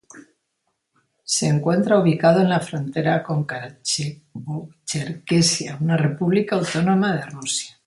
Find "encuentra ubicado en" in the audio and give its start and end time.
1.45-2.49